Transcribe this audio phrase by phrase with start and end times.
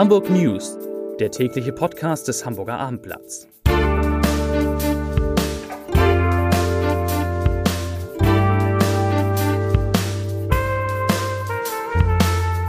[0.00, 0.78] Hamburg News,
[1.18, 3.46] der tägliche Podcast des Hamburger Abendblatts.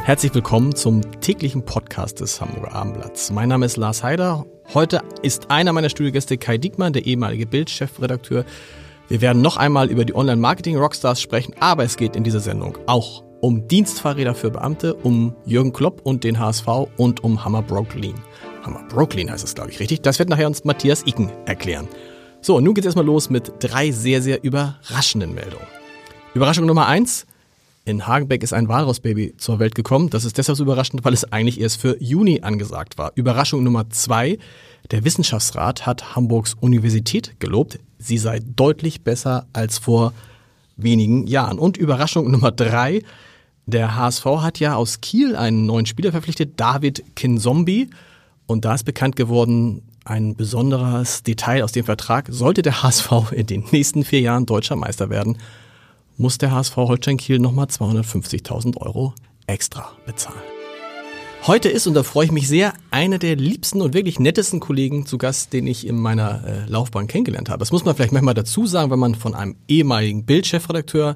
[0.03, 3.31] Herzlich willkommen zum täglichen Podcast des Hamburger Abendblatts.
[3.31, 4.45] Mein Name ist Lars Heider.
[4.73, 8.43] Heute ist einer meiner Studiogäste Kai Diekmann, der ehemalige Bild-Chefredakteur.
[9.07, 13.23] Wir werden noch einmal über die Online-Marketing-Rockstars sprechen, aber es geht in dieser Sendung auch
[13.41, 18.15] um Dienstfahrräder für Beamte, um Jürgen Klopp und den HSV und um Hammer Brooklyn.
[18.63, 20.01] Hammer Brooklyn heißt es, glaube ich, richtig.
[20.01, 21.87] Das wird nachher uns Matthias Icken erklären.
[22.41, 25.65] So, nun geht es erstmal los mit drei sehr, sehr überraschenden Meldungen.
[26.33, 27.25] Überraschung Nummer eins.
[27.83, 30.11] In Hagenbeck ist ein Walrossbaby zur Welt gekommen.
[30.11, 33.11] Das ist deshalb so überraschend, weil es eigentlich erst für Juni angesagt war.
[33.15, 34.37] Überraschung Nummer zwei.
[34.91, 37.79] Der Wissenschaftsrat hat Hamburgs Universität gelobt.
[37.97, 40.13] Sie sei deutlich besser als vor
[40.77, 41.57] wenigen Jahren.
[41.57, 43.01] Und Überraschung Nummer drei.
[43.71, 47.89] Der HSV hat ja aus Kiel einen neuen Spieler verpflichtet, David Kinzombie.
[48.45, 52.27] Und da ist bekannt geworden, ein besonderes Detail aus dem Vertrag.
[52.29, 55.37] Sollte der HSV in den nächsten vier Jahren deutscher Meister werden,
[56.17, 59.13] muss der HSV Holstein Kiel nochmal 250.000 Euro
[59.47, 60.41] extra bezahlen.
[61.47, 65.05] Heute ist, und da freue ich mich sehr, einer der liebsten und wirklich nettesten Kollegen
[65.05, 67.59] zu Gast, den ich in meiner äh, Laufbahn kennengelernt habe.
[67.59, 71.15] Das muss man vielleicht manchmal dazu sagen, wenn man von einem ehemaligen Bildchefredakteur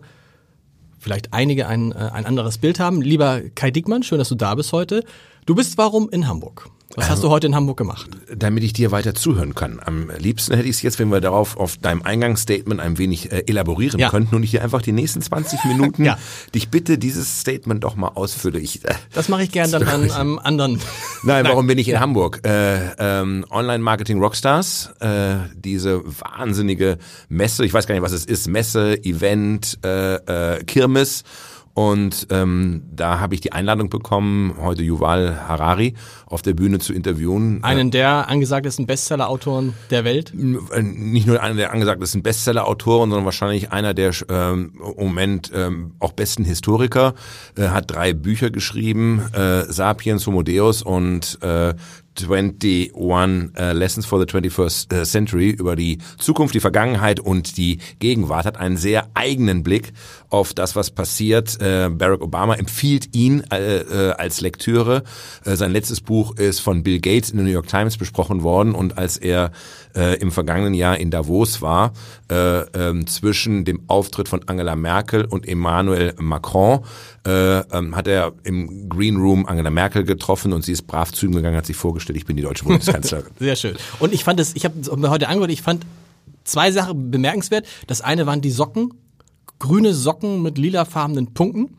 [1.06, 3.00] vielleicht einige ein, äh, ein anderes Bild haben.
[3.02, 5.04] Lieber Kai Dickmann, schön, dass du da bist heute.
[5.46, 6.72] Du bist warum in Hamburg?
[6.96, 8.10] Was hast du heute in Hamburg gemacht?
[8.34, 9.80] Damit ich dir weiter zuhören kann.
[9.84, 13.44] Am liebsten hätte ich es jetzt, wenn wir darauf auf deinem Eingangsstatement ein wenig äh,
[13.48, 14.10] elaborieren Ja.
[14.10, 16.18] könnten und ich dir einfach die nächsten 20 Minuten Ja.
[16.54, 18.86] dich bitte dieses Statement doch mal ausführlich.
[18.86, 20.80] Äh, Das mache ich gern dann an einem anderen.
[21.24, 22.42] Nein, warum bin ich in Hamburg?
[22.46, 26.98] Äh, ähm, Online-Marketing Rockstars, äh, diese wahnsinnige
[27.30, 30.16] Messe, ich weiß gar nicht, was es ist, Messe, Event, äh,
[30.56, 31.24] äh, Kirmes.
[31.76, 35.94] Und ähm, da habe ich die Einladung bekommen, heute Yuval Harari
[36.26, 37.62] auf der Bühne zu interviewen.
[37.66, 40.34] Einen der angesagtesten Bestseller-Autoren der Welt.
[40.34, 45.96] Äh, nicht nur einer der angesagtesten Bestseller-Autoren, sondern wahrscheinlich einer der ähm, im Moment ähm,
[46.00, 47.14] auch besten Historiker,
[47.58, 51.74] äh, hat drei Bücher geschrieben, äh, Sapiens, Homo Deus und äh,
[52.24, 52.92] 21
[53.58, 58.46] äh, Lessons for the 21st äh, Century über die Zukunft, die Vergangenheit und die Gegenwart,
[58.46, 59.94] hat einen sehr eigenen Blick
[60.30, 61.60] auf das, was passiert.
[61.62, 65.04] Äh, Barack Obama empfiehlt ihn äh, äh, als Lektüre.
[65.44, 68.98] Sein letztes Buch ist von Bill Gates in der New York Times besprochen worden und
[68.98, 69.52] als er
[69.96, 71.94] äh, im vergangenen Jahr in Davos war,
[72.30, 76.82] äh, ähm, zwischen dem Auftritt von Angela Merkel und Emmanuel Macron,
[77.26, 81.26] äh, ähm, hat er im Green Room Angela Merkel getroffen und sie ist brav zu
[81.26, 83.32] ihm gegangen, hat sich vorgestellt, ich bin die deutsche Bundeskanzlerin.
[83.40, 83.76] Sehr schön.
[84.00, 85.86] Und ich fand es, ich habe mir heute angehört, ich fand
[86.44, 87.66] zwei Sachen bemerkenswert.
[87.88, 88.94] Das eine waren die Socken,
[89.60, 91.70] grüne Socken mit lilafarbenen Punkten,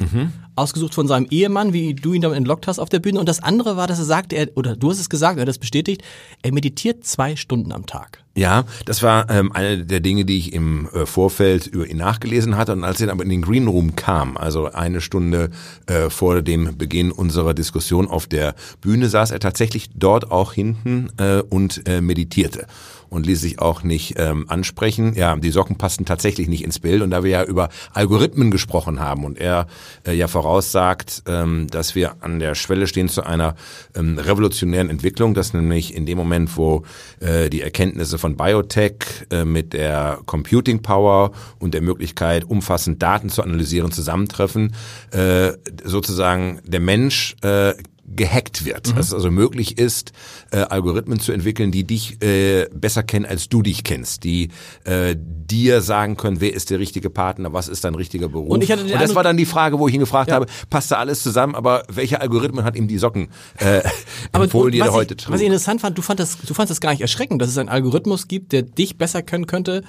[0.56, 3.20] ausgesucht von seinem Ehemann, wie du ihn damit entlockt hast auf der Bühne.
[3.20, 5.48] Und das andere war, dass er sagte, er, oder du hast es gesagt, er hat
[5.48, 6.02] das bestätigt,
[6.42, 8.24] er meditiert zwei Stunden am Tag.
[8.36, 12.58] Ja, das war ähm, eine der Dinge, die ich im äh, Vorfeld über ihn nachgelesen
[12.58, 12.72] hatte.
[12.72, 15.50] Und als er dann aber in den Green Room kam, also eine Stunde
[15.86, 21.08] äh, vor dem Beginn unserer Diskussion auf der Bühne, saß er tatsächlich dort auch hinten
[21.16, 22.66] äh, und äh, meditierte
[23.08, 25.14] und ließ sich auch nicht ähm, ansprechen.
[25.14, 27.02] Ja, die Socken passten tatsächlich nicht ins Bild.
[27.02, 29.66] Und da wir ja über Algorithmen gesprochen haben und er
[30.06, 33.56] äh, ja voraussagt, ähm, dass wir an der Schwelle stehen zu einer
[33.96, 36.84] ähm, revolutionären Entwicklung, dass nämlich in dem Moment, wo
[37.18, 43.28] äh, die Erkenntnisse von Biotech äh, mit der Computing Power und der Möglichkeit, umfassend Daten
[43.28, 44.72] zu analysieren, zusammentreffen,
[45.10, 45.52] äh,
[45.82, 47.74] sozusagen der Mensch äh,
[48.08, 50.12] gehackt wird, dass es also möglich ist,
[50.52, 54.50] äh, Algorithmen zu entwickeln, die dich äh, besser kennen, als du dich kennst, die
[54.84, 58.48] äh, dir sagen können, wer ist der richtige Partner, was ist dein richtiger Beruf.
[58.50, 60.36] Und ich hatte den das war dann die Frage, wo ich ihn gefragt Ja.
[60.36, 63.28] habe, passt da alles zusammen, aber welcher Algorithmus hat ihm die Socken
[63.58, 63.82] äh,
[64.32, 65.34] empfohlen, die er heute ich, trug?
[65.34, 67.68] was ich interessant fand, du fandest, du fandest es gar nicht erschreckend, dass es einen
[67.68, 69.82] Algorithmus gibt, der dich besser können könnte,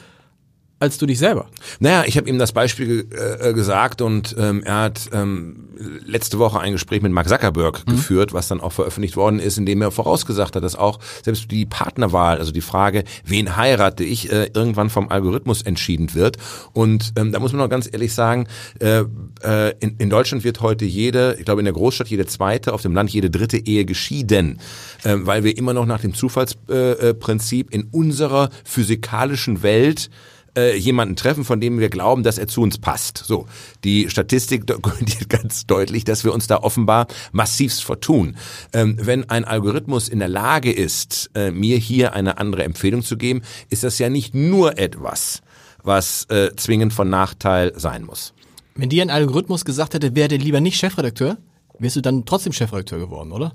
[0.80, 1.48] als du dich selber.
[1.80, 5.70] Naja, ich habe ihm das Beispiel äh, gesagt und ähm, er hat ähm,
[6.06, 7.92] letzte Woche ein Gespräch mit Mark Zuckerberg Mhm.
[7.92, 11.50] geführt, was dann auch veröffentlicht worden ist, in dem er vorausgesagt hat, dass auch selbst
[11.52, 16.38] die Partnerwahl, also die Frage, wen heirate ich, äh, irgendwann vom Algorithmus entschieden wird.
[16.74, 18.48] Und ähm, da muss man noch ganz ehrlich sagen,
[18.80, 19.04] äh,
[19.44, 22.82] äh, in, in Deutschland wird heute jede, ich glaube in der Großstadt jede zweite, auf
[22.82, 24.60] dem Land jede dritte Ehe geschieden,
[25.04, 30.10] äh, weil wir immer noch nach dem Zufallsprinzip äh, in unserer physikalischen Welt
[30.58, 33.20] äh, jemanden treffen, von dem wir glauben, dass er zu uns passt.
[33.20, 33.46] So,
[33.84, 38.36] die Statistik dokumentiert ganz deutlich, dass wir uns da offenbar massivst vertun.
[38.74, 43.18] Ähm, wenn ein Algorithmus in der Lage ist, äh, mir hier eine andere Empfehlung zu
[43.18, 45.42] geben, ist das ja nicht nur etwas,
[45.84, 48.34] was äh, zwingend von Nachteil sein muss.
[48.76, 51.38] Wenn dir ein Algorithmus gesagt hätte, werde lieber nicht Chefredakteur,
[51.80, 53.54] wärst du dann trotzdem Chefredakteur geworden, oder?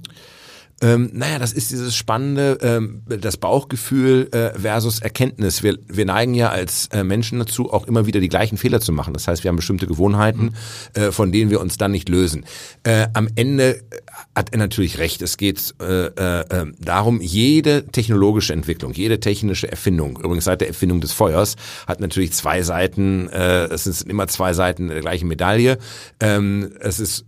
[0.81, 5.63] Ähm, naja, das ist dieses spannende, ähm, das Bauchgefühl äh, versus Erkenntnis.
[5.63, 8.93] Wir, wir neigen ja als äh, Menschen dazu, auch immer wieder die gleichen Fehler zu
[8.93, 9.15] machen.
[9.15, 10.55] Das heißt, wir haben bestimmte Gewohnheiten,
[10.97, 11.01] mhm.
[11.01, 12.45] äh, von denen wir uns dann nicht lösen.
[12.83, 13.83] Äh, am Ende
[14.35, 15.23] hat er natürlich recht.
[15.23, 20.69] Es geht äh, äh, ähm, darum, jede technologische Entwicklung, jede technische Erfindung, übrigens seit der
[20.69, 25.29] Erfindung des Feuers, hat natürlich zwei Seiten, äh, es sind immer zwei Seiten der gleichen
[25.29, 25.79] Medaille.
[26.19, 27.27] Ähm, es ist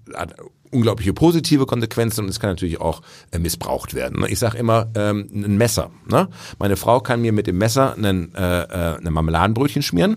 [0.71, 4.21] unglaubliche positive Konsequenzen und es kann natürlich auch äh, missbraucht werden.
[4.21, 4.29] Ne?
[4.29, 5.91] Ich sage immer, ähm, ein Messer.
[6.09, 6.29] Ne?
[6.59, 10.17] Meine Frau kann mir mit dem Messer einen, äh, äh, ein Marmeladenbrötchen schmieren.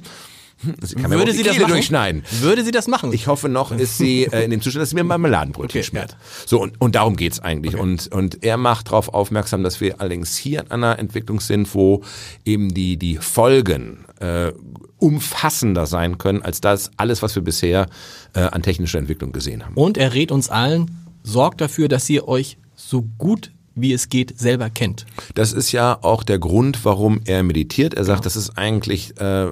[0.63, 1.71] Hm, sie kann Würde mir sie das machen?
[1.71, 2.23] durchschneiden.
[2.39, 3.13] Würde sie das machen?
[3.13, 5.88] Ich hoffe noch, ist sie äh, in dem Zustand, dass sie mir ein Marmeladenbrötchen okay,
[5.88, 6.11] schmiert.
[6.11, 6.17] Ja.
[6.47, 7.75] So, und, und darum geht's eigentlich.
[7.75, 7.83] Okay.
[7.83, 12.01] Und, und er macht darauf aufmerksam, dass wir allerdings hier an einer Entwicklung sind, wo
[12.44, 14.51] eben die, die Folgen äh,
[14.97, 17.87] umfassender sein können, als das alles, was wir bisher
[18.33, 19.75] äh, an technischer Entwicklung gesehen haben.
[19.75, 20.91] Und er rät uns allen,
[21.23, 25.05] sorgt dafür, dass ihr euch so gut wie es geht, selber kennt.
[25.35, 27.93] Das ist ja auch der Grund, warum er meditiert.
[27.93, 28.23] Er sagt, ja.
[28.23, 29.51] das ist eigentlich, äh,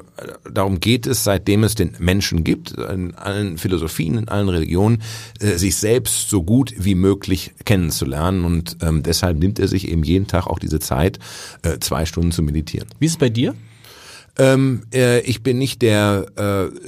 [0.51, 5.03] darum geht es, seitdem es den Menschen gibt, in allen Philosophien, in allen Religionen,
[5.39, 8.45] äh, sich selbst so gut wie möglich kennenzulernen.
[8.45, 11.19] Und ähm, deshalb nimmt er sich eben jeden Tag auch diese Zeit,
[11.61, 12.87] äh, zwei Stunden zu meditieren.
[12.99, 13.53] Wie ist es bei dir?
[14.37, 16.79] Ähm, äh, ich bin nicht der äh,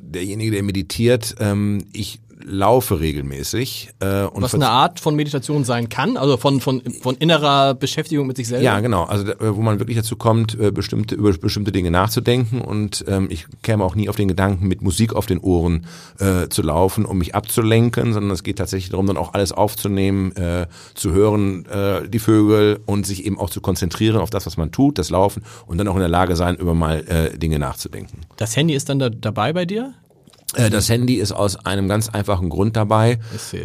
[0.00, 1.36] derjenige, der meditiert.
[1.38, 3.90] Ähm, ich laufe regelmäßig.
[4.00, 8.26] Äh, und Was eine Art von Meditation sein kann, also von, von, von innerer Beschäftigung
[8.26, 8.64] mit sich selbst.
[8.64, 9.04] Ja, genau.
[9.04, 12.60] Also wo man wirklich dazu kommt, äh, bestimmte, über bestimmte Dinge nachzudenken.
[12.60, 15.86] Und ähm, ich käme auch nie auf den Gedanken, mit Musik auf den Ohren
[16.18, 20.34] äh, zu laufen, um mich abzulenken, sondern es geht tatsächlich darum, dann auch alles aufzunehmen,
[20.36, 24.56] äh, zu hören, äh, die Vögel und sich eben auch zu konzentrieren auf das, was
[24.56, 27.58] man tut, das Laufen und dann auch in der Lage sein, über mal äh, Dinge
[27.58, 28.20] nachzudenken.
[28.36, 29.94] Das Handy ist dann da dabei bei dir?
[30.54, 33.18] Äh, das Handy ist aus einem ganz einfachen Grund dabei,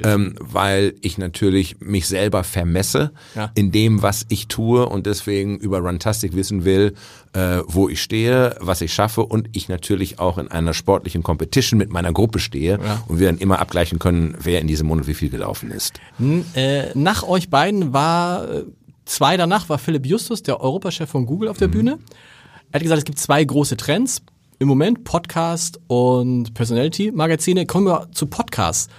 [0.04, 3.52] ähm, weil ich natürlich mich selber vermesse ja.
[3.56, 6.94] in dem, was ich tue und deswegen über Runtastic wissen will,
[7.34, 11.78] äh, wo ich stehe, was ich schaffe und ich natürlich auch in einer sportlichen Competition
[11.78, 13.04] mit meiner Gruppe stehe ja.
[13.08, 16.00] und wir dann immer abgleichen können, wer in diesem Monat wie viel gelaufen ist.
[16.56, 18.64] Äh, nach euch beiden war, äh,
[19.06, 21.74] zwei danach war Philipp Justus, der Europachef von Google auf der mhm.
[21.74, 22.00] Bühne.
[22.72, 24.22] Er hat gesagt, es gibt zwei große Trends
[24.60, 27.66] im Moment Podcast und Personality-Magazine.
[27.66, 28.90] Kommen wir zu Podcasts.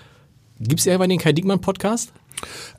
[0.58, 2.12] Gibt es irgendwann den Kai Diekmann Podcast?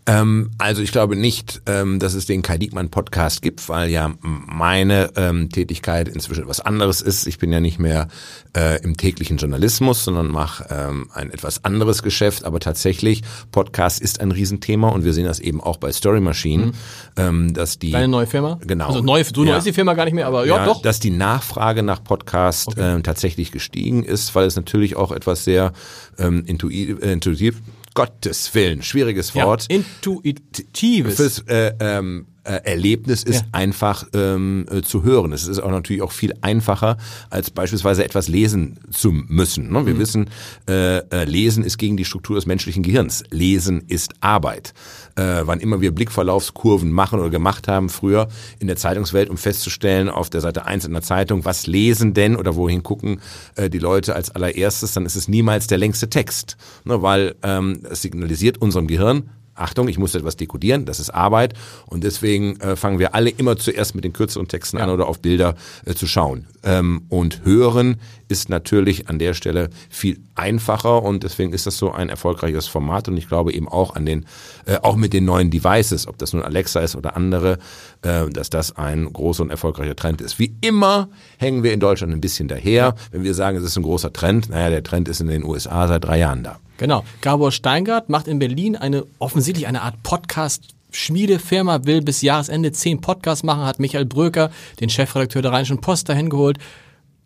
[0.08, 4.14] Ähm, also ich glaube nicht, ähm, dass es den Kai Diekmann Podcast gibt, weil ja
[4.22, 7.28] meine ähm, Tätigkeit inzwischen etwas anderes ist.
[7.28, 8.08] Ich bin ja nicht mehr
[8.56, 12.46] äh, im täglichen Journalismus, sondern mache ähm, ein etwas anderes Geschäft.
[12.46, 13.22] Aber tatsächlich,
[13.52, 16.74] Podcast ist ein Riesenthema und wir sehen das eben auch bei Story Machine, mhm.
[17.18, 17.92] ähm, dass die...
[17.92, 18.60] Deine neue Firma?
[18.66, 18.88] Genau.
[18.88, 19.52] Also neu, du ja.
[19.52, 20.82] neu ist die Firma gar nicht mehr, aber ja, ja doch.
[20.82, 23.00] Dass die Nachfrage nach Podcast okay.
[23.00, 25.74] äh, tatsächlich gestiegen ist, weil es natürlich auch etwas sehr
[26.18, 27.62] ähm, intuitiv, äh, intuitiv
[27.98, 29.66] Gottes Willen, schwieriges Wort.
[29.72, 31.16] Ja, intuitives.
[31.16, 33.48] Fürs äh, ähm, äh, Erlebnis ist ja.
[33.52, 35.34] einfach ähm, äh, zu hören.
[35.34, 36.98] Es ist auch natürlich auch viel einfacher,
[37.30, 39.72] als beispielsweise etwas lesen zu müssen.
[39.72, 39.86] Ne?
[39.86, 40.00] Wir mhm.
[40.00, 40.30] wissen,
[40.68, 43.24] äh, äh, Lesen ist gegen die Struktur des menschlichen Gehirns.
[43.30, 44.74] Lesen ist Arbeit
[45.18, 48.28] äh, wann immer wir Blickverlaufskurven machen oder gemacht haben früher
[48.60, 52.36] in der Zeitungswelt, um festzustellen auf der Seite 1 in der Zeitung, was lesen denn
[52.36, 53.20] oder wohin gucken
[53.56, 57.82] äh, die Leute als allererstes, dann ist es niemals der längste Text, ne, weil ähm,
[57.90, 61.54] es signalisiert unserem Gehirn, Achtung, ich muss etwas dekodieren, das ist Arbeit
[61.86, 64.84] und deswegen äh, fangen wir alle immer zuerst mit den kürzeren Texten ja.
[64.84, 66.48] an oder auf Bilder äh, zu schauen.
[66.64, 67.98] Ähm, und hören
[68.28, 73.08] ist natürlich an der Stelle viel einfacher und deswegen ist das so ein erfolgreiches Format
[73.08, 74.26] und ich glaube eben auch an den,
[74.66, 77.58] äh, auch mit den neuen Devices, ob das nun Alexa ist oder andere,
[78.02, 80.40] äh, dass das ein großer und erfolgreicher Trend ist.
[80.40, 83.84] Wie immer hängen wir in Deutschland ein bisschen daher, wenn wir sagen, es ist ein
[83.84, 84.50] großer Trend.
[84.50, 86.60] Naja, der Trend ist in den USA seit drei Jahren da.
[86.78, 87.04] Genau.
[87.22, 93.02] Gabor Steingart macht in Berlin eine offensichtlich eine Art Podcast Schmiedefirma will bis Jahresende zehn
[93.02, 96.58] Podcasts machen, hat Michael Bröker, den Chefredakteur der Rheinischen Post, dahin geholt.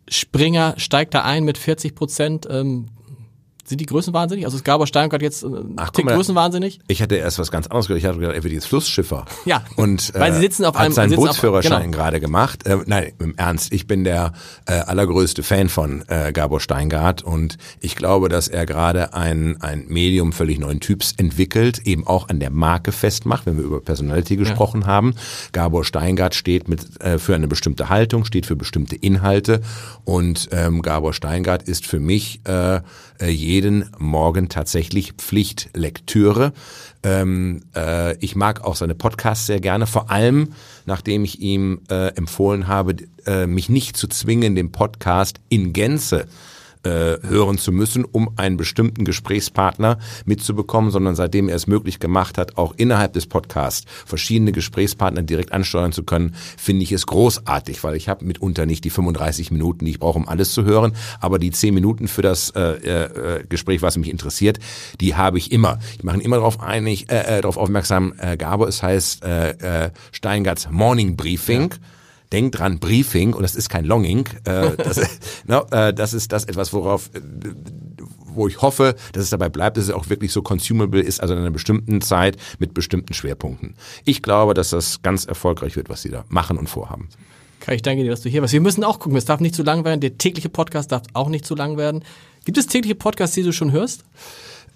[0.08, 2.46] Springer steigt da ein mit 40 Prozent.
[2.50, 2.88] Ähm,
[3.64, 4.44] sind die größenwahnsinnig?
[4.44, 6.80] Also ist Gabor Steingart jetzt äh, Ach, Tick mal, größenwahnsinnig?
[6.88, 8.02] Ich hatte erst was ganz anderes gehört.
[8.02, 9.24] Ich hatte gedacht, er wird jetzt Flussschiffer.
[9.44, 10.94] Ja, und, äh, weil sie sitzen auf hat einem...
[10.94, 11.96] seinen Bootsführerschein genau.
[11.96, 12.64] gerade gemacht.
[12.64, 13.72] Äh, nein, im Ernst.
[13.72, 14.32] Ich bin der
[14.66, 19.86] äh, allergrößte Fan von äh, Gabor Steingart und ich glaube, dass er gerade ein, ein
[19.88, 24.36] Medium völlig neuen Typs entwickelt, eben auch an der Marke festmacht, wenn wir über Personality
[24.36, 24.86] gesprochen ja.
[24.86, 25.14] haben.
[25.52, 29.60] Gabor Steingart steht mit, äh, für eine bestimmte Haltung, steht für bestimmte Inhalte
[30.04, 32.80] und ähm, Gabor Steingart ist für mich äh
[33.30, 36.52] jeden Morgen tatsächlich Pflichtlektüre.
[37.02, 40.52] Ähm, äh, ich mag auch seine Podcasts sehr gerne, vor allem
[40.86, 46.26] nachdem ich ihm äh, empfohlen habe, äh, mich nicht zu zwingen, den Podcast in Gänze
[46.84, 52.38] äh, hören zu müssen, um einen bestimmten Gesprächspartner mitzubekommen, sondern seitdem er es möglich gemacht
[52.38, 57.82] hat, auch innerhalb des Podcasts verschiedene Gesprächspartner direkt ansteuern zu können, finde ich es großartig,
[57.84, 60.92] weil ich habe mitunter nicht die 35 Minuten, die ich brauche, um alles zu hören,
[61.20, 64.58] aber die 10 Minuten für das äh, äh, Gespräch, was mich interessiert,
[65.00, 65.78] die habe ich immer.
[65.96, 69.90] Ich mache immer darauf einig, äh, äh, darauf aufmerksam, äh, Gabo, es heißt äh, äh,
[70.12, 71.70] Steingarts Morning Briefing.
[71.70, 71.78] Ja
[72.32, 75.00] denk dran, Briefing, und das ist kein Longing, äh, das,
[75.46, 77.20] no, äh, das ist das etwas, worauf, äh,
[78.26, 81.34] wo ich hoffe, dass es dabei bleibt, dass es auch wirklich so consumable ist, also
[81.34, 83.74] in einer bestimmten Zeit mit bestimmten Schwerpunkten.
[84.04, 87.08] Ich glaube, dass das ganz erfolgreich wird, was sie da machen und vorhaben.
[87.60, 88.52] Kai, ich danke dir, dass du hier warst.
[88.52, 90.00] Wir müssen auch gucken, es darf nicht zu lang werden.
[90.00, 92.02] Der tägliche Podcast darf auch nicht zu lang werden.
[92.44, 94.04] Gibt es tägliche Podcasts, die du schon hörst?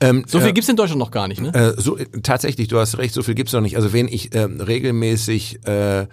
[0.00, 1.54] Ähm, so viel äh, gibt's in Deutschland noch gar nicht, ne?
[1.54, 3.76] Äh, so, tatsächlich, du hast recht, so viel gibt's noch nicht.
[3.76, 6.06] Also wen ich äh, regelmäßig äh,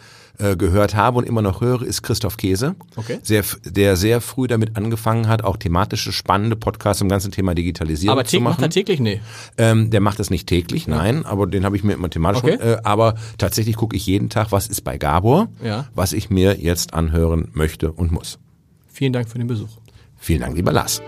[0.58, 3.20] gehört habe und immer noch höre, ist Christoph Käse, okay.
[3.22, 8.18] sehr, der sehr früh damit angefangen hat, auch thematische, spannende Podcasts zum ganzen Thema Digitalisierung
[8.18, 8.48] aber zu machen.
[8.48, 9.00] Aber macht er täglich?
[9.00, 9.22] Nee.
[9.60, 11.30] Ähm, der macht das nicht täglich, nein, ja.
[11.30, 12.44] aber den habe ich mir immer thematisch.
[12.44, 12.56] Okay.
[12.56, 15.88] Äh, aber tatsächlich gucke ich jeden Tag, was ist bei Gabor, ja.
[15.94, 18.40] was ich mir jetzt anhören möchte und muss.
[18.88, 19.70] Vielen Dank für den Besuch.
[20.18, 21.04] Vielen Dank, lieber Lars.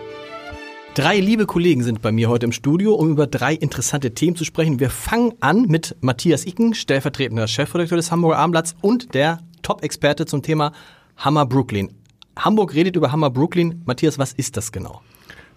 [0.95, 4.45] Drei liebe Kollegen sind bei mir heute im Studio, um über drei interessante Themen zu
[4.45, 4.79] sprechen.
[4.79, 10.41] Wir fangen an mit Matthias Icken, stellvertretender Chefredakteur des Hamburger Abendblatts und der Top-Experte zum
[10.41, 10.71] Thema
[11.17, 11.93] Hammer Brooklyn.
[12.37, 13.81] Hamburg redet über Hammer Brooklyn.
[13.83, 15.01] Matthias, was ist das genau?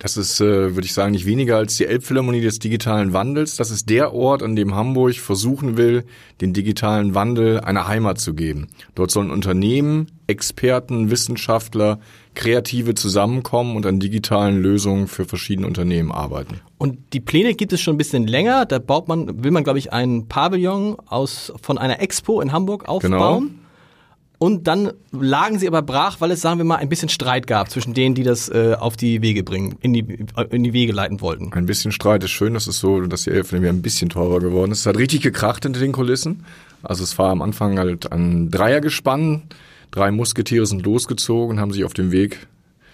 [0.00, 3.57] Das ist, äh, würde ich sagen, nicht weniger als die Elbphilharmonie des digitalen Wandels.
[3.57, 6.04] Das ist der Ort, an dem Hamburg versuchen will,
[6.40, 8.68] den digitalen Wandel eine Heimat zu geben.
[8.95, 11.99] Dort sollen Unternehmen, Experten, Wissenschaftler,
[12.38, 16.61] Kreative zusammenkommen und an digitalen Lösungen für verschiedene Unternehmen arbeiten.
[16.78, 18.64] Und die Pläne gibt es schon ein bisschen länger.
[18.64, 22.88] Da baut man, will man, glaube ich, einen Pavillon aus, von einer Expo in Hamburg
[22.88, 23.11] aufbauen.
[23.49, 23.59] Genau.
[24.38, 27.71] Und dann lagen sie aber brach, weil es, sagen wir mal, ein bisschen Streit gab
[27.71, 30.07] zwischen denen, die das äh, auf die Wege bringen, in die,
[30.50, 31.52] in die Wege leiten wollten.
[31.52, 34.38] Ein bisschen Streit ist schön, das ist so, dass die Elfe nämlich ein bisschen teurer
[34.38, 34.80] geworden ist.
[34.80, 36.45] Es hat richtig gekracht hinter den Kulissen.
[36.85, 39.42] Also es war am Anfang halt ein Dreiergespann.
[39.90, 42.47] Drei Musketiere sind losgezogen und haben sich auf dem Weg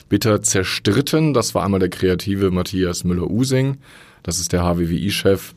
[0.09, 1.35] bitter zerstritten.
[1.35, 3.79] Das war einmal der kreative Matthias Müller-Using.
[4.23, 5.55] Das ist der HWWI-Chef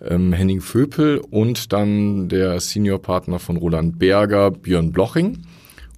[0.00, 5.42] ähm, Henning Vöpel und dann der Seniorpartner von Roland Berger, Björn Bloching.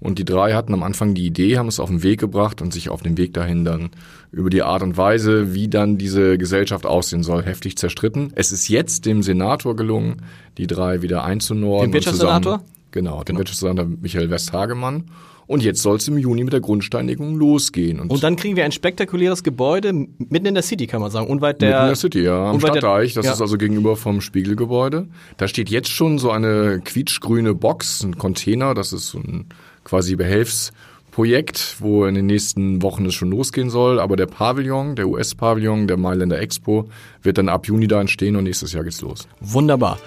[0.00, 2.72] Und die drei hatten am Anfang die Idee, haben es auf den Weg gebracht und
[2.72, 3.90] sich auf dem Weg dahin dann
[4.30, 8.32] über die Art und Weise, wie dann diese Gesellschaft aussehen soll, heftig zerstritten.
[8.36, 10.22] Es ist jetzt dem Senator gelungen,
[10.56, 11.90] die drei wieder einzunorden.
[11.90, 12.62] Dem Wirtschaftssenator?
[12.90, 13.38] Genau, dem genau.
[13.40, 15.04] Wirtschaftssenator Michael Westhagemann.
[15.48, 18.00] Und jetzt soll es im Juni mit der Grundsteinlegung losgehen.
[18.00, 21.26] Und, und, dann kriegen wir ein spektakuläres Gebäude mitten in der City, kann man sagen.
[21.26, 23.14] Unweit der, mitten in der City, ja, am Stadtdeich.
[23.14, 23.32] Das ja.
[23.32, 25.08] ist also gegenüber vom Spiegelgebäude.
[25.38, 28.74] Da steht jetzt schon so eine quietschgrüne Box, ein Container.
[28.74, 29.46] Das ist so ein
[29.84, 34.00] quasi Behelfsprojekt, wo in den nächsten Wochen es schon losgehen soll.
[34.00, 36.90] Aber der Pavillon, der US-Pavillon der Mailänder Expo,
[37.22, 39.26] wird dann ab Juni da entstehen und nächstes Jahr geht's los.
[39.40, 39.98] Wunderbar.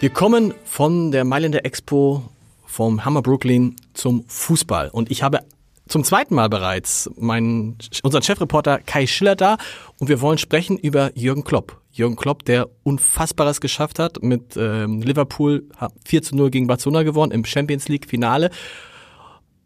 [0.00, 2.22] Wir kommen von der Mailänder Expo
[2.64, 4.88] vom Hammer Brooklyn zum Fußball.
[4.88, 5.40] Und ich habe
[5.88, 9.58] zum zweiten Mal bereits meinen, unseren Chefreporter Kai Schiller da
[9.98, 11.82] und wir wollen sprechen über Jürgen Klopp.
[11.92, 15.68] Jürgen Klopp, der Unfassbares geschafft hat mit ähm, Liverpool
[16.06, 18.48] 4 zu 0 gegen Barcelona gewonnen im Champions League Finale.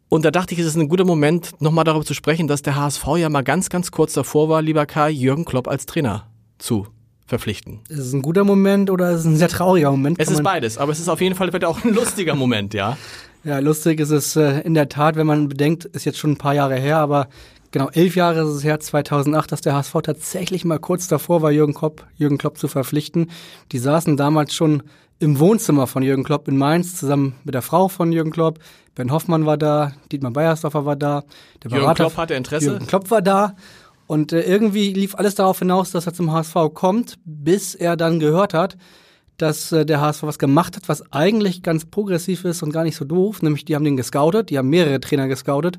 [0.09, 2.75] Und da dachte ich, es ist ein guter Moment, nochmal darüber zu sprechen, dass der
[2.75, 6.27] HSV ja mal ganz, ganz kurz davor war, lieber Kai, Jürgen Klopp als Trainer
[6.59, 6.89] zu
[7.27, 7.81] verpflichten.
[7.89, 10.19] Ist es ein guter Moment oder ist es ein sehr trauriger Moment?
[10.21, 12.97] Es ist beides, aber es ist auf jeden Fall auch ein lustiger Moment, ja.
[13.45, 16.39] Ja, lustig ist es äh, in der Tat, wenn man bedenkt, ist jetzt schon ein
[16.39, 17.29] paar Jahre her, aber
[17.73, 21.51] genau elf Jahre ist es her, 2008, dass der HSV tatsächlich mal kurz davor war,
[21.51, 23.31] Jürgen Klopp, Jürgen Klopp zu verpflichten.
[23.71, 24.83] Die saßen damals schon
[25.19, 28.61] im Wohnzimmer von Jürgen Klopp in Mainz zusammen mit der Frau von Jürgen Klopp.
[28.95, 31.25] Ben Hoffmann war da, Dietmar Beiersdorfer war da,
[31.63, 32.67] der Jürgen Berater, Klopp hatte Interesse.
[32.67, 33.57] Jürgen Klopp war da
[34.07, 38.21] und äh, irgendwie lief alles darauf hinaus, dass er zum HSV kommt, bis er dann
[38.21, 38.77] gehört hat,
[39.39, 42.97] dass äh, der HSV was gemacht hat, was eigentlich ganz progressiv ist und gar nicht
[42.97, 43.43] so doof.
[43.43, 45.79] Nämlich, die haben den gescoutet, die haben mehrere Trainer gescoutet.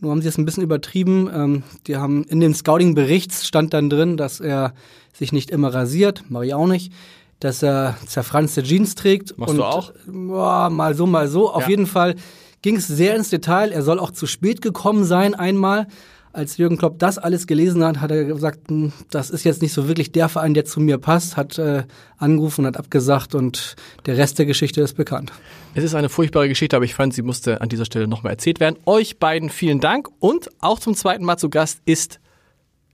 [0.00, 1.30] Nur haben sie es ein bisschen übertrieben.
[1.32, 4.74] Ähm, die haben in dem Scouting-Bericht stand dann drin, dass er
[5.12, 6.92] sich nicht immer rasiert, mache ich auch nicht,
[7.40, 9.38] dass er zerfranste Jeans trägt.
[9.38, 9.92] Machst und, du auch?
[10.06, 11.50] Boah, mal so, mal so.
[11.50, 11.70] Auf ja.
[11.70, 12.16] jeden Fall
[12.62, 13.72] ging es sehr ins Detail.
[13.72, 15.86] Er soll auch zu spät gekommen sein einmal
[16.34, 19.72] als Jürgen Klopp das alles gelesen hat, hat er gesagt, hm, das ist jetzt nicht
[19.72, 21.84] so wirklich der Verein, der zu mir passt, hat äh,
[22.18, 23.76] angerufen, hat abgesagt und
[24.06, 25.32] der Rest der Geschichte ist bekannt.
[25.74, 28.60] Es ist eine furchtbare Geschichte, aber ich fand, sie musste an dieser Stelle nochmal erzählt
[28.60, 28.76] werden.
[28.84, 32.20] Euch beiden vielen Dank und auch zum zweiten Mal zu Gast ist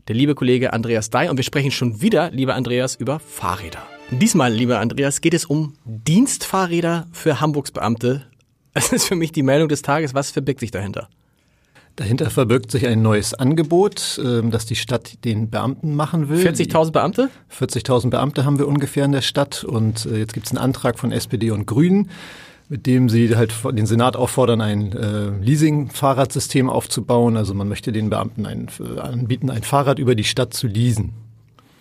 [0.09, 3.82] der liebe Kollege Andreas Dai und wir sprechen schon wieder, lieber Andreas, über Fahrräder.
[4.11, 8.26] Diesmal, lieber Andreas, geht es um Dienstfahrräder für Hamburgs Beamte.
[8.73, 10.14] Es ist für mich die Meldung des Tages.
[10.14, 11.09] Was verbirgt sich dahinter?
[11.97, 16.44] Dahinter verbirgt sich ein neues Angebot, ähm, das die Stadt den Beamten machen will.
[16.47, 17.30] 40.000 Beamte?
[17.56, 20.99] 40.000 Beamte haben wir ungefähr in der Stadt und äh, jetzt gibt es einen Antrag
[20.99, 22.11] von SPD und Grünen,
[22.68, 27.37] mit dem sie halt den Senat auffordern, ein äh, Leasing-Fahrradsystem aufzubauen.
[27.37, 31.12] Also man möchte den Beamten ein, äh, anbieten, ein Fahrrad über die Stadt zu leasen.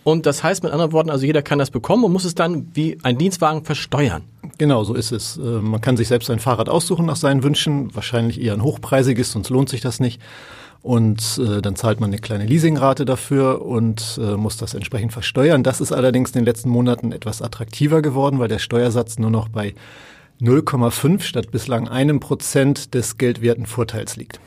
[0.03, 2.67] Und das heißt mit anderen Worten, also jeder kann das bekommen und muss es dann
[2.73, 4.23] wie ein Dienstwagen versteuern.
[4.57, 5.37] Genau, so ist es.
[5.37, 9.31] Äh, man kann sich selbst ein Fahrrad aussuchen nach seinen Wünschen, wahrscheinlich eher ein hochpreisiges,
[9.31, 10.21] sonst lohnt sich das nicht.
[10.81, 15.61] Und äh, dann zahlt man eine kleine Leasingrate dafür und äh, muss das entsprechend versteuern.
[15.61, 19.49] Das ist allerdings in den letzten Monaten etwas attraktiver geworden, weil der Steuersatz nur noch
[19.49, 19.73] bei
[20.41, 24.39] 0,5 statt bislang einem Prozent des geldwerten Vorteils liegt.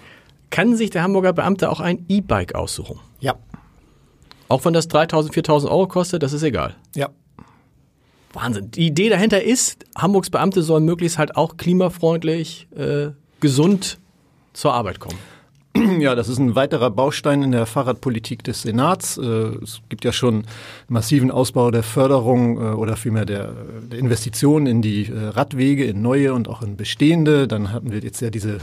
[0.48, 2.98] Kann sich der Hamburger Beamte auch ein E-Bike aussuchen?
[4.52, 6.76] Auch wenn das 3000, 4000 Euro kostet, das ist egal.
[6.94, 7.08] Ja.
[8.34, 8.70] Wahnsinn.
[8.70, 13.98] Die Idee dahinter ist, Hamburgs Beamte sollen möglichst halt auch klimafreundlich, äh, gesund
[14.52, 15.18] zur Arbeit kommen.
[16.00, 19.18] Ja, das ist ein weiterer Baustein in der Fahrradpolitik des Senats.
[19.18, 19.22] Äh,
[19.62, 20.44] es gibt ja schon
[20.88, 23.52] massiven Ausbau der Förderung äh, oder vielmehr der,
[23.90, 27.48] der Investitionen in die äh, Radwege, in neue und auch in bestehende.
[27.48, 28.58] Dann hatten wir jetzt ja diese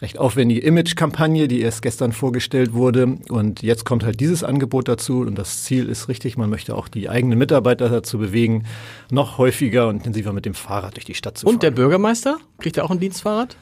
[0.00, 3.18] recht aufwendige Image-Kampagne, die erst gestern vorgestellt wurde.
[3.28, 5.20] Und jetzt kommt halt dieses Angebot dazu.
[5.20, 8.64] Und das Ziel ist richtig, man möchte auch die eigenen Mitarbeiter dazu bewegen,
[9.10, 11.54] noch häufiger und intensiver mit dem Fahrrad durch die Stadt zu fahren.
[11.54, 12.38] Und der Bürgermeister?
[12.58, 13.56] Kriegt er auch ein Dienstfahrrad?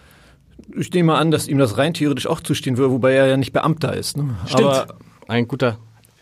[0.77, 3.53] Ich nehme an, dass ihm das rein theoretisch auch zustehen würde, wobei er ja nicht
[3.53, 4.17] Beamter ist.
[4.17, 4.37] Ne?
[4.47, 4.65] Stimmt.
[4.65, 4.95] Aber
[5.29, 5.79] ein guter.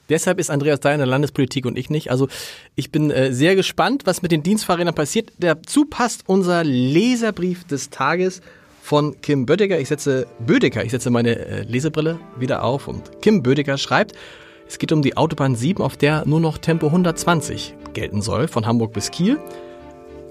[0.08, 2.10] Deshalb ist Andreas da in der Landespolitik und ich nicht.
[2.10, 2.28] Also
[2.74, 5.32] ich bin äh, sehr gespannt, was mit den Dienstfahrrädern passiert.
[5.38, 8.40] Dazu passt unser Leserbrief des Tages
[8.82, 9.78] von Kim Bödecker.
[9.78, 14.16] Ich setze Bödecker, ich setze meine äh, Lesebrille wieder auf und Kim Bödecker schreibt,
[14.66, 18.66] es geht um die Autobahn 7, auf der nur noch Tempo 120 gelten soll, von
[18.66, 19.38] Hamburg bis Kiel.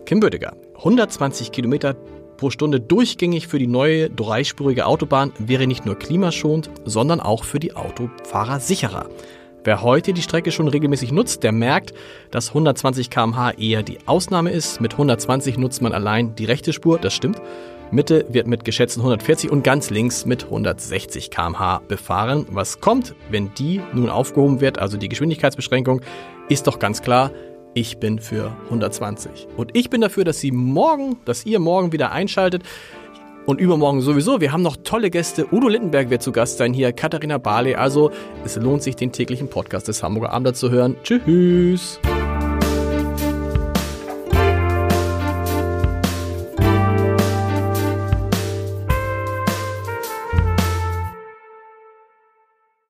[0.06, 1.98] Kim Bödecker, 120 Kilometer
[2.40, 7.60] pro Stunde durchgängig für die neue dreispurige Autobahn wäre nicht nur klimaschonend, sondern auch für
[7.60, 9.10] die Autofahrer sicherer.
[9.66, 11.94] Wer heute die Strecke schon regelmäßig nutzt, der merkt,
[12.32, 14.80] dass 120 km/h eher die Ausnahme ist.
[14.80, 17.42] Mit 120 nutzt man allein die rechte Spur, das stimmt.
[17.92, 22.46] Mitte wird mit geschätzten 140 und ganz links mit 160 km/h befahren.
[22.52, 26.00] Was kommt, wenn die nun aufgehoben wird, also die Geschwindigkeitsbeschränkung,
[26.48, 27.32] ist doch ganz klar,
[27.74, 29.48] ich bin für 120.
[29.58, 32.64] Und ich bin dafür, dass Sie morgen, dass ihr morgen wieder einschaltet.
[33.46, 34.42] Und übermorgen sowieso.
[34.42, 35.48] Wir haben noch tolle Gäste.
[35.52, 37.74] Udo Littenberg wird zu Gast sein hier, Katharina Barley.
[37.74, 38.12] Also
[38.46, 40.96] es lohnt sich, den täglichen Podcast des Hamburger Abendblatts zu hören.
[41.04, 42.00] Tschüss.